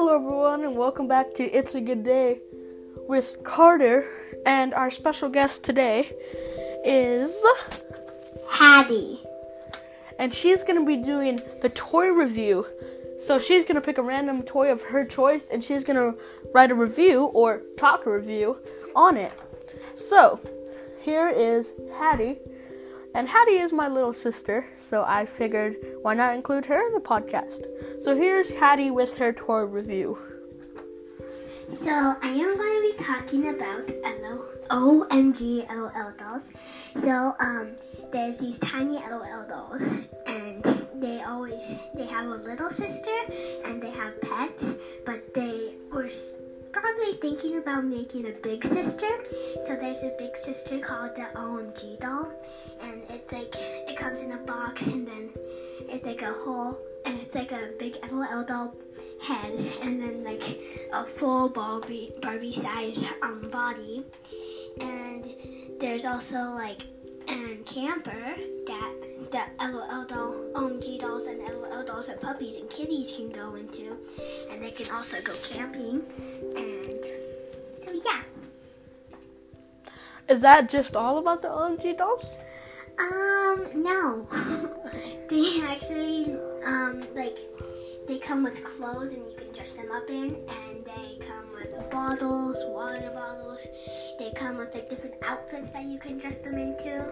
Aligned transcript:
Hello, 0.00 0.14
everyone, 0.14 0.64
and 0.64 0.76
welcome 0.76 1.08
back 1.08 1.34
to 1.34 1.42
It's 1.42 1.74
a 1.74 1.80
Good 1.80 2.04
Day 2.04 2.38
with 3.08 3.42
Carter. 3.42 4.06
And 4.46 4.72
our 4.72 4.92
special 4.92 5.28
guest 5.28 5.64
today 5.64 6.12
is 6.84 7.44
Hattie. 8.48 9.20
and 10.20 10.32
she's 10.32 10.62
gonna 10.62 10.84
be 10.84 10.98
doing 10.98 11.40
the 11.62 11.68
toy 11.70 12.10
review. 12.10 12.64
So 13.18 13.40
she's 13.40 13.64
gonna 13.64 13.80
pick 13.80 13.98
a 13.98 14.02
random 14.02 14.44
toy 14.44 14.70
of 14.70 14.82
her 14.82 15.04
choice, 15.04 15.48
and 15.48 15.64
she's 15.64 15.82
gonna 15.82 16.14
write 16.54 16.70
a 16.70 16.76
review 16.76 17.24
or 17.34 17.60
talk 17.76 18.06
a 18.06 18.12
review 18.12 18.58
on 18.94 19.16
it. 19.16 19.32
So 19.96 20.38
here 21.00 21.28
is 21.28 21.74
Hattie, 21.98 22.38
and 23.14 23.28
Hattie 23.28 23.58
is 23.58 23.72
my 23.72 23.88
little 23.88 24.12
sister, 24.12 24.66
so 24.76 25.04
I 25.06 25.24
figured 25.24 25.76
why 26.02 26.14
not 26.14 26.34
include 26.34 26.66
her 26.66 26.86
in 26.86 26.94
the 26.94 27.00
podcast. 27.00 27.66
So 28.02 28.14
here's 28.16 28.50
Hattie 28.50 28.90
with 28.90 29.16
her 29.18 29.32
toy 29.32 29.62
review. 29.62 30.18
So 31.80 31.90
I 31.90 32.28
am 32.28 32.56
going 32.56 32.92
to 32.92 32.96
be 32.96 33.04
talking 33.04 33.48
about 33.48 33.88
LO, 34.20 34.44
OMG 34.70 35.66
dolls. 36.18 36.42
So 37.00 37.34
um, 37.40 37.76
there's 38.10 38.38
these 38.38 38.58
tiny 38.58 38.96
LOL 38.96 39.46
dolls, 39.48 39.82
and 40.26 40.64
they 41.00 41.22
always 41.22 41.66
they 41.94 42.06
have 42.06 42.26
a 42.26 42.36
little 42.36 42.70
sister 42.70 43.16
and 43.64 43.82
they 43.82 43.90
have 43.90 44.20
pets, 44.20 44.74
but 45.04 45.34
they 45.34 45.74
were 45.92 46.10
probably 46.72 47.14
thinking 47.20 47.58
about 47.58 47.84
making 47.84 48.26
a 48.26 48.32
big 48.32 48.64
sister. 48.64 49.08
So 49.66 49.76
there's 49.76 50.02
a 50.02 50.14
big 50.18 50.36
sister 50.36 50.78
called 50.78 51.14
the 51.16 51.26
OMG 51.34 52.00
doll, 52.00 52.32
and 52.80 52.97
it's 53.30 53.32
like 53.32 53.54
it 53.88 53.96
comes 53.96 54.20
in 54.20 54.32
a 54.32 54.38
box, 54.38 54.86
and 54.86 55.06
then 55.06 55.30
it's 55.88 56.04
like 56.06 56.22
a 56.22 56.32
whole, 56.32 56.78
and 57.04 57.20
it's 57.20 57.34
like 57.34 57.52
a 57.52 57.70
big 57.78 57.98
LOL 58.10 58.44
doll 58.44 58.74
head 59.20 59.52
and 59.82 60.00
then 60.00 60.22
like 60.22 60.42
a 60.92 61.04
full 61.04 61.48
Barbie 61.48 62.12
Barbie 62.22 62.52
size 62.52 63.04
um 63.22 63.40
body. 63.50 64.04
And 64.80 65.24
there's 65.80 66.04
also 66.04 66.38
like 66.38 66.82
a 67.28 67.56
camper 67.66 68.36
that 68.66 68.94
that 69.32 69.50
LOL 69.60 70.04
doll, 70.06 70.34
OMG 70.54 70.98
dolls 71.00 71.26
and 71.26 71.40
LOL 71.40 71.84
dolls 71.84 72.08
and 72.08 72.20
puppies 72.20 72.54
and 72.54 72.70
kitties 72.70 73.12
can 73.14 73.30
go 73.30 73.56
into. 73.56 73.96
And 74.50 74.62
they 74.62 74.70
can 74.70 74.94
also 74.94 75.20
go 75.20 75.34
camping. 75.52 76.02
And 76.56 77.04
so 77.84 77.92
yeah. 78.06 78.22
Is 80.28 80.40
that 80.42 80.70
just 80.70 80.96
all 80.96 81.18
about 81.18 81.42
the 81.42 81.48
OMG 81.48 81.98
dolls? 81.98 82.34
Um, 82.98 83.82
no. 83.82 84.26
they 85.28 85.62
actually, 85.62 86.36
um, 86.64 87.00
like, 87.14 87.38
they 88.08 88.18
come 88.18 88.42
with 88.42 88.64
clothes 88.64 89.12
and 89.12 89.22
you 89.24 89.36
can 89.36 89.52
dress 89.52 89.74
them 89.74 89.90
up 89.92 90.08
in, 90.08 90.34
and 90.48 90.84
they 90.84 91.18
come 91.26 91.52
with 91.54 91.90
bottles, 91.90 92.56
water 92.68 93.10
bottles. 93.14 93.60
They 94.18 94.32
come 94.34 94.56
with 94.56 94.74
like 94.74 94.88
different 94.88 95.16
outfits 95.22 95.70
that 95.70 95.84
you 95.84 95.98
can 95.98 96.18
dress 96.18 96.38
them 96.38 96.54
into. 96.54 97.04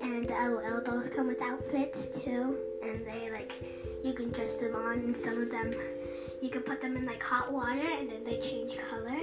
And 0.00 0.24
the 0.24 0.34
LOL 0.34 0.80
dolls 0.82 1.08
come 1.08 1.26
with 1.26 1.42
outfits 1.42 2.08
too, 2.08 2.56
and 2.82 3.04
they 3.04 3.30
like, 3.32 3.52
you 4.04 4.12
can 4.12 4.30
dress 4.30 4.56
them 4.56 4.76
on, 4.76 4.98
and 4.98 5.16
some 5.16 5.42
of 5.42 5.50
them, 5.50 5.72
you 6.40 6.50
can 6.50 6.62
put 6.62 6.80
them 6.80 6.96
in 6.96 7.04
like 7.06 7.22
hot 7.22 7.52
water, 7.52 7.86
and 7.98 8.10
then 8.10 8.24
they 8.24 8.38
change 8.38 8.76
color. 8.90 9.18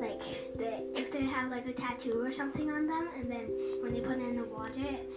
Like, 0.00 0.22
they, 0.56 0.84
if 0.94 1.10
they 1.10 1.24
have 1.24 1.50
like 1.50 1.66
a 1.66 1.72
tattoo 1.72 2.20
or 2.20 2.30
something 2.30 2.70
on 2.70 2.86
them, 2.86 3.08
and 3.16 3.30
then 3.30 3.46
when 3.80 3.92
they 3.94 4.00
put 4.00 4.18
it 4.18 4.28
in 4.28 4.36
the 4.36 4.44
water, 4.44 4.72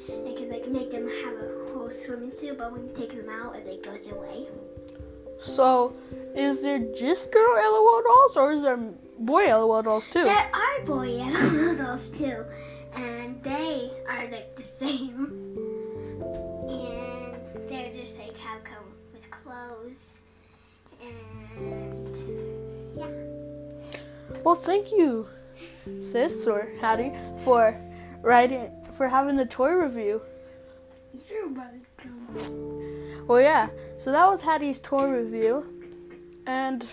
it 0.08 0.38
can 0.38 0.50
like 0.50 0.68
make 0.70 0.92
them 0.92 1.08
have 1.08 1.36
a 1.36 1.72
whole 1.74 1.90
swimming 1.90 2.32
suit, 2.32 2.58
but 2.58 2.72
when 2.72 2.88
you 2.88 2.94
take 2.96 3.16
them 3.16 3.30
out, 3.30 3.56
it 3.56 3.84
goes 3.84 4.08
away. 4.08 4.48
So, 5.42 5.94
is 6.36 6.62
there 6.62 6.80
just 6.80 7.32
girl 7.32 7.56
LOL 7.56 8.02
dolls, 8.02 8.38
or 8.38 8.52
is 8.54 8.62
there 8.62 8.78
boy 9.20 9.48
LOL 9.48 9.84
dolls 9.84 10.08
too? 10.08 10.24
There 10.24 10.52
are 10.54 10.86
boy 10.86 11.10
LOL 11.18 11.76
dolls 11.76 12.10
too, 12.10 12.46
and 12.96 13.44
they 13.44 13.92
are 14.08 14.28
like 14.30 14.56
the 14.56 14.64
same, 14.64 15.34
and 16.70 17.36
they're 17.68 17.94
just 17.94 18.18
like 18.18 18.38
have 18.38 18.64
come 18.64 18.86
with 19.12 19.30
clothes, 19.30 20.20
and 21.58 22.98
yeah. 22.98 24.40
Well, 24.44 24.56
thank 24.56 24.92
you, 24.92 25.28
sis 26.12 26.48
or 26.48 26.70
Hattie, 26.80 27.12
for 27.44 27.76
writing 28.22 28.72
for 28.98 29.08
having 29.08 29.36
the 29.36 29.46
toy 29.46 29.72
review. 29.72 30.22
You're 31.30 31.50
welcome. 31.50 33.28
Well, 33.28 33.42
yeah. 33.42 33.70
So 33.98 34.12
that 34.12 34.28
was 34.28 34.42
Hattie's 34.42 34.80
toy 34.80 35.10
review, 35.10 35.66
and 36.46 36.86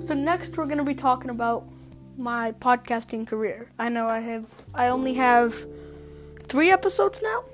so 0.00 0.14
next 0.14 0.56
we're 0.56 0.66
gonna 0.66 0.84
be 0.84 0.94
talking 0.94 1.30
about 1.30 1.68
my 2.16 2.52
podcasting 2.52 3.26
career. 3.26 3.70
I 3.78 3.88
know 3.88 4.08
I 4.08 4.20
have 4.20 4.46
I 4.74 4.88
only 4.88 5.14
have 5.14 5.54
three 6.48 6.70
episodes 6.70 7.22
now, 7.22 7.44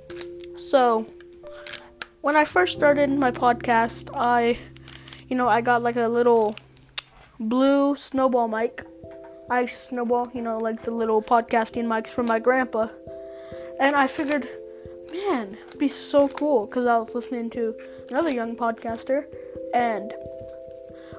so 0.57 1.07
when 2.27 2.35
I 2.35 2.45
first 2.45 2.77
started 2.77 3.09
my 3.11 3.31
podcast, 3.31 4.11
I, 4.13 4.59
you 5.29 5.37
know, 5.37 5.49
I 5.49 5.61
got 5.61 5.83
like 5.83 5.97
a 5.97 6.09
little 6.09 6.55
blue 7.39 7.97
snowball 7.97 8.49
mic. 8.49 8.85
I 9.51 9.67
snowball, 9.67 10.29
you 10.35 10.43
know, 10.43 10.59
like 10.59 10.83
the 10.83 10.91
little 10.91 11.23
podcasting 11.23 11.85
mics 11.85 12.09
from 12.11 12.27
my 12.27 12.39
grandpa. 12.39 12.89
And 13.79 13.95
I 13.95 14.07
figured, 14.07 14.49
man, 15.13 15.57
it'd 15.69 15.79
be 15.79 15.89
so 15.89 16.29
cool 16.29 16.67
because 16.67 16.87
I 16.87 16.99
was 16.99 17.15
listening 17.15 17.51
to 17.51 17.75
another 18.11 18.33
young 18.33 18.57
podcaster, 18.57 19.27
and 19.75 20.15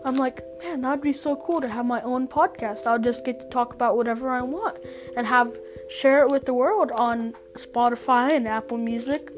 I'm 0.03 0.15
like, 0.15 0.41
man, 0.63 0.81
that'd 0.81 1.01
be 1.01 1.13
so 1.13 1.35
cool 1.35 1.61
to 1.61 1.69
have 1.69 1.85
my 1.85 2.01
own 2.01 2.27
podcast. 2.27 2.87
I'll 2.87 2.99
just 2.99 3.23
get 3.25 3.39
to 3.39 3.49
talk 3.49 3.73
about 3.73 3.95
whatever 3.95 4.29
I 4.29 4.41
want 4.41 4.77
and 5.15 5.27
have 5.27 5.55
share 5.89 6.21
it 6.23 6.29
with 6.29 6.45
the 6.45 6.53
world 6.53 6.91
on 6.91 7.33
Spotify 7.53 8.35
and 8.35 8.47
Apple 8.47 8.77
Music. 8.77 9.31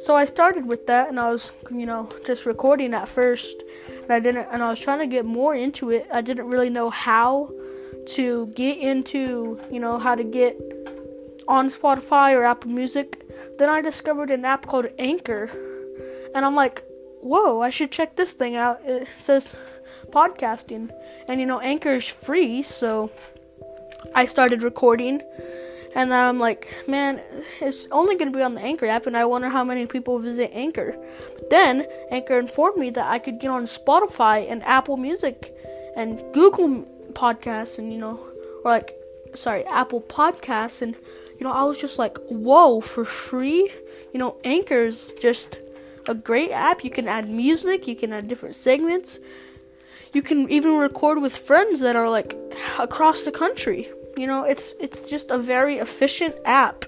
So 0.00 0.14
I 0.14 0.24
started 0.26 0.66
with 0.66 0.86
that, 0.86 1.08
and 1.08 1.18
I 1.18 1.30
was, 1.30 1.52
you 1.70 1.86
know, 1.86 2.08
just 2.26 2.46
recording 2.46 2.92
at 2.92 3.08
first, 3.08 3.62
and 4.02 4.10
I 4.10 4.20
didn't, 4.20 4.46
and 4.52 4.62
I 4.62 4.68
was 4.68 4.80
trying 4.80 4.98
to 4.98 5.06
get 5.06 5.24
more 5.24 5.54
into 5.54 5.90
it. 5.90 6.06
I 6.12 6.20
didn't 6.20 6.46
really 6.46 6.70
know 6.70 6.90
how 6.90 7.50
to 8.06 8.46
get 8.48 8.78
into, 8.78 9.60
you 9.70 9.80
know, 9.80 9.98
how 9.98 10.14
to 10.14 10.24
get 10.24 10.60
on 11.48 11.68
Spotify 11.68 12.36
or 12.36 12.44
Apple 12.44 12.70
Music. 12.70 13.22
Then 13.58 13.68
I 13.68 13.80
discovered 13.80 14.30
an 14.30 14.44
app 14.44 14.66
called 14.66 14.88
Anchor, 14.98 15.50
and 16.34 16.44
I'm 16.44 16.54
like, 16.54 16.84
whoa, 17.22 17.62
I 17.62 17.70
should 17.70 17.90
check 17.90 18.16
this 18.16 18.34
thing 18.34 18.56
out. 18.56 18.80
It 18.84 19.08
says 19.18 19.56
podcasting, 20.10 20.90
and 21.28 21.40
you 21.40 21.46
know, 21.46 21.60
Anchor 21.60 21.94
is 21.94 22.08
free, 22.08 22.62
so 22.62 23.10
I 24.14 24.26
started 24.26 24.62
recording. 24.62 25.22
And 25.94 26.10
then 26.10 26.24
I'm 26.24 26.40
like, 26.40 26.68
man, 26.88 27.20
it's 27.60 27.86
only 27.92 28.16
going 28.16 28.32
to 28.32 28.36
be 28.36 28.42
on 28.42 28.54
the 28.54 28.62
Anchor 28.62 28.86
app, 28.86 29.06
and 29.06 29.16
I 29.16 29.24
wonder 29.24 29.48
how 29.48 29.62
many 29.62 29.86
people 29.86 30.18
visit 30.18 30.50
Anchor. 30.52 30.96
But 31.34 31.50
then 31.50 31.86
Anchor 32.10 32.38
informed 32.38 32.78
me 32.78 32.90
that 32.90 33.06
I 33.06 33.20
could 33.20 33.38
get 33.38 33.50
on 33.50 33.64
Spotify 33.64 34.50
and 34.50 34.62
Apple 34.64 34.96
Music 34.96 35.54
and 35.96 36.20
Google 36.32 36.84
Podcasts, 37.12 37.78
and 37.78 37.92
you 37.92 37.98
know, 37.98 38.18
or 38.64 38.72
like, 38.72 38.92
sorry, 39.34 39.64
Apple 39.66 40.00
Podcasts, 40.00 40.82
and 40.82 40.96
you 41.38 41.46
know, 41.46 41.52
I 41.52 41.62
was 41.64 41.80
just 41.80 41.98
like, 41.98 42.18
whoa, 42.28 42.80
for 42.80 43.04
free? 43.04 43.70
You 44.12 44.18
know, 44.18 44.36
Anchor's 44.44 45.12
just 45.14 45.58
a 46.08 46.14
great 46.14 46.50
app. 46.50 46.82
You 46.82 46.90
can 46.90 47.06
add 47.06 47.28
music, 47.28 47.86
you 47.86 47.94
can 47.94 48.12
add 48.12 48.26
different 48.26 48.56
segments, 48.56 49.20
you 50.12 50.22
can 50.22 50.50
even 50.50 50.76
record 50.76 51.22
with 51.22 51.36
friends 51.36 51.80
that 51.80 51.94
are 51.94 52.10
like 52.10 52.36
across 52.80 53.24
the 53.24 53.32
country. 53.32 53.88
You 54.16 54.26
know, 54.26 54.44
it's 54.44 54.74
it's 54.80 55.02
just 55.02 55.30
a 55.30 55.38
very 55.38 55.78
efficient 55.78 56.34
app. 56.44 56.84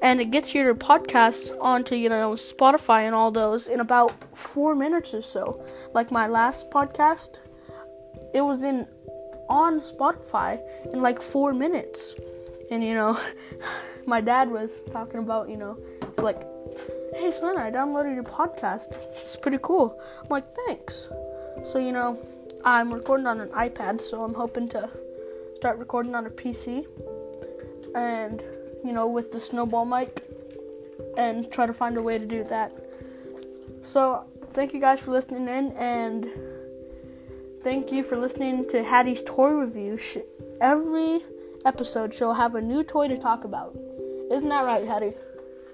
And 0.00 0.20
it 0.20 0.32
gets 0.32 0.52
your 0.52 0.74
podcasts 0.74 1.56
onto, 1.60 1.94
you 1.94 2.08
know, 2.08 2.32
Spotify 2.32 3.02
and 3.02 3.14
all 3.14 3.30
those 3.30 3.68
in 3.68 3.78
about 3.78 4.12
four 4.36 4.74
minutes 4.74 5.14
or 5.14 5.22
so. 5.22 5.64
Like 5.94 6.10
my 6.10 6.26
last 6.26 6.70
podcast, 6.70 7.38
it 8.34 8.40
was 8.40 8.64
in 8.64 8.88
on 9.48 9.80
Spotify 9.80 10.60
in 10.92 11.02
like 11.02 11.22
four 11.22 11.52
minutes. 11.52 12.14
And 12.70 12.82
you 12.82 12.94
know, 12.94 13.18
my 14.06 14.20
dad 14.20 14.50
was 14.50 14.82
talking 14.92 15.20
about, 15.20 15.48
you 15.48 15.56
know, 15.56 15.78
it's 16.02 16.18
like, 16.18 16.42
hey 17.14 17.30
son, 17.30 17.58
I 17.58 17.70
downloaded 17.70 18.14
your 18.14 18.24
podcast. 18.24 18.92
It's 19.12 19.36
pretty 19.36 19.58
cool. 19.62 20.00
I'm 20.20 20.28
like, 20.28 20.50
thanks. 20.66 21.08
So, 21.64 21.78
you 21.78 21.92
know, 21.92 22.18
I'm 22.64 22.92
recording 22.92 23.26
on 23.26 23.40
an 23.40 23.50
iPad, 23.50 24.00
so 24.00 24.22
I'm 24.22 24.34
hoping 24.34 24.68
to 24.70 24.90
start 25.62 25.78
recording 25.78 26.16
on 26.16 26.26
a 26.26 26.28
PC 26.28 26.84
and, 27.94 28.42
you 28.84 28.92
know, 28.92 29.06
with 29.06 29.30
the 29.30 29.38
snowball 29.38 29.84
mic 29.84 30.24
and 31.16 31.52
try 31.52 31.66
to 31.66 31.72
find 31.72 31.96
a 31.96 32.02
way 32.02 32.18
to 32.18 32.26
do 32.26 32.42
that. 32.42 32.72
So, 33.82 34.24
thank 34.54 34.74
you 34.74 34.80
guys 34.80 34.98
for 34.98 35.12
listening 35.12 35.46
in 35.46 35.70
and 35.76 36.26
thank 37.62 37.92
you 37.92 38.02
for 38.02 38.16
listening 38.16 38.68
to 38.70 38.82
Hattie's 38.82 39.22
toy 39.22 39.50
review. 39.50 40.00
Every 40.60 41.20
episode 41.64 42.12
she'll 42.12 42.34
have 42.34 42.56
a 42.56 42.60
new 42.60 42.82
toy 42.82 43.06
to 43.06 43.16
talk 43.16 43.44
about. 43.44 43.78
Isn't 44.32 44.48
that 44.48 44.64
right, 44.64 44.84
Hattie? 44.84 45.14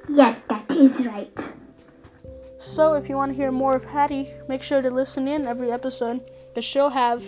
Yes, 0.06 0.42
that 0.50 0.70
is 0.70 1.06
right. 1.06 1.32
So, 2.58 2.92
if 2.92 3.08
you 3.08 3.16
want 3.16 3.32
to 3.32 3.36
hear 3.38 3.50
more 3.50 3.74
of 3.74 3.84
Hattie, 3.84 4.34
make 4.50 4.62
sure 4.62 4.82
to 4.82 4.90
listen 4.90 5.26
in 5.26 5.46
every 5.46 5.72
episode 5.72 6.20
because 6.50 6.66
she'll 6.66 6.90
have 6.90 7.24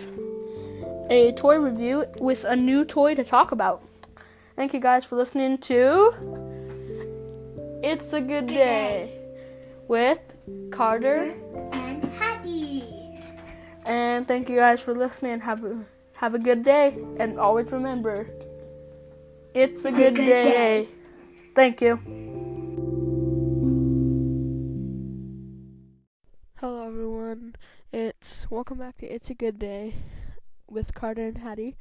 a 1.10 1.32
toy 1.32 1.58
review 1.58 2.04
with 2.20 2.44
a 2.44 2.54
new 2.54 2.84
toy 2.84 3.16
to 3.16 3.24
talk 3.24 3.50
about. 3.50 3.82
Thank 4.54 4.72
you 4.72 4.80
guys 4.80 5.04
for 5.04 5.16
listening 5.16 5.58
to 5.58 6.14
It's 7.82 8.12
a 8.12 8.20
Good 8.20 8.46
Day 8.46 9.18
with 9.88 10.22
Carter 10.70 11.34
and 11.72 12.04
Hattie. 12.04 12.84
And 13.86 14.28
thank 14.28 14.48
you 14.48 14.56
guys 14.56 14.80
for 14.80 14.94
listening. 14.94 15.40
Have 15.40 15.64
a 15.64 15.84
have 16.12 16.34
a 16.34 16.38
good 16.38 16.62
day 16.62 16.96
and 17.18 17.40
always 17.40 17.72
remember 17.72 18.28
it's 19.52 19.84
a 19.84 19.90
good, 19.90 20.14
good 20.14 20.26
day. 20.26 20.44
day. 20.44 20.88
Thank 21.56 21.80
you. 21.80 21.96
Hello 26.60 26.86
everyone. 26.86 27.56
It's 27.92 28.48
welcome 28.48 28.78
back 28.78 28.98
to 28.98 29.06
It's 29.06 29.28
a 29.30 29.34
Good 29.34 29.58
Day 29.58 29.94
with 30.70 30.94
Carter 30.94 31.26
and 31.26 31.38
Hattie. 31.38 31.76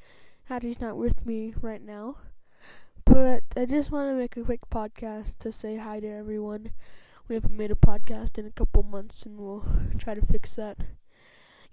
Hattie's 0.46 0.82
not 0.82 0.98
with 0.98 1.26
me 1.26 1.54
right 1.62 1.82
now. 1.82 2.18
But 3.06 3.44
I 3.56 3.66
just 3.66 3.92
want 3.92 4.10
to 4.10 4.14
make 4.16 4.38
a 4.38 4.44
quick 4.44 4.70
podcast 4.70 5.38
to 5.40 5.52
say 5.52 5.78
hi 5.78 6.00
to 6.00 6.08
everyone. 6.08 6.72
We 7.28 7.36
haven't 7.36 7.56
made 7.58 7.72
a 7.72 7.76
podcast 7.76 8.38
in 8.38 8.46
a 8.46 8.52
couple 8.52 8.84
months 8.84 9.24
and 9.24 9.38
we'll 9.40 9.66
try 9.98 10.14
to 10.16 10.26
fix 10.26 10.56
that. 10.56 10.78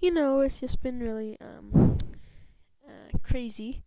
You 0.00 0.10
know, 0.10 0.40
it's 0.40 0.60
just 0.60 0.82
been 0.82 1.00
really 1.00 1.38
um 1.40 1.98
uh, 2.86 3.18
crazy. 3.22 3.82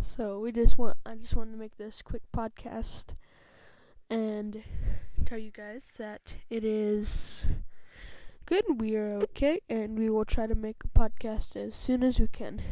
So 0.00 0.38
we 0.40 0.52
just 0.52 0.78
want 0.78 0.96
I 1.06 1.14
just 1.14 1.36
wanted 1.36 1.52
to 1.52 1.58
make 1.58 1.76
this 1.76 2.02
quick 2.02 2.22
podcast 2.36 3.14
and 4.10 4.62
tell 5.24 5.38
you 5.38 5.50
guys 5.50 5.94
that 5.98 6.36
it 6.50 6.64
is 6.64 7.44
good. 8.48 8.80
We 8.80 8.96
are 8.96 9.18
okay, 9.24 9.60
and 9.68 9.98
we 9.98 10.08
will 10.08 10.24
try 10.24 10.46
to 10.46 10.54
make 10.54 10.76
a 10.82 10.98
podcast 10.98 11.54
as 11.54 11.74
soon 11.74 12.02
as 12.02 12.18
we 12.18 12.28
can. 12.28 12.62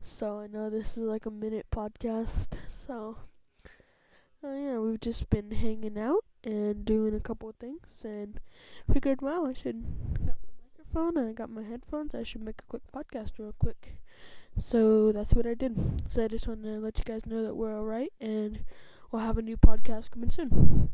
So 0.00 0.38
I 0.38 0.46
know 0.46 0.70
this 0.70 0.96
is 0.96 1.02
like 1.02 1.26
a 1.26 1.30
minute 1.30 1.66
podcast. 1.70 2.56
So 2.66 3.18
uh, 4.42 4.48
yeah, 4.48 4.78
we've 4.78 4.98
just 4.98 5.28
been 5.28 5.50
hanging 5.50 5.98
out 5.98 6.24
and 6.42 6.86
doing 6.86 7.14
a 7.14 7.20
couple 7.20 7.50
of 7.50 7.56
things, 7.56 8.00
and 8.02 8.40
figured, 8.90 9.20
wow, 9.20 9.44
I 9.44 9.52
should 9.52 9.84
got 10.24 10.36
my 10.40 10.54
microphone 10.64 11.18
and 11.18 11.28
I 11.28 11.32
got 11.34 11.50
my 11.50 11.64
headphones. 11.64 12.14
I 12.14 12.22
should 12.22 12.42
make 12.42 12.62
a 12.62 12.70
quick 12.70 12.82
podcast 12.90 13.32
real 13.38 13.54
quick. 13.58 13.98
So 14.56 15.12
that's 15.12 15.34
what 15.34 15.46
I 15.46 15.52
did. 15.52 16.02
So 16.08 16.24
I 16.24 16.28
just 16.28 16.48
want 16.48 16.62
to 16.62 16.78
let 16.78 16.96
you 16.96 17.04
guys 17.04 17.26
know 17.26 17.42
that 17.42 17.56
we're 17.56 17.76
alright, 17.76 18.14
and 18.22 18.60
we'll 19.12 19.20
have 19.20 19.36
a 19.36 19.42
new 19.42 19.58
podcast 19.58 20.12
coming 20.12 20.30
soon. 20.30 20.88